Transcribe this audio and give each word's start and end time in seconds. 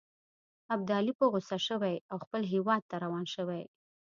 ابدالي 0.75 1.13
په 1.19 1.25
غوسه 1.31 1.57
شوی 1.67 1.95
او 2.11 2.17
خپل 2.23 2.41
هیواد 2.53 2.81
ته 2.89 2.95
روان 3.03 3.25
شوی. 3.33 3.63